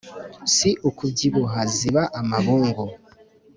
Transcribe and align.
si 0.55 0.69
ukubyibuha 0.89 1.61
ziba 1.75 2.03
amabungu. 2.19 2.83